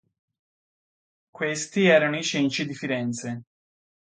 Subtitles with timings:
[1.29, 3.43] Questi erano i Cenci di Firenze.